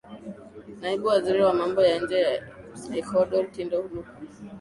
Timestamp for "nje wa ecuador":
2.01-3.43